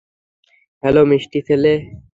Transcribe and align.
Hello, 0.83 1.01
মিষ্টি 1.05 1.39
ছেলে। 1.47 1.73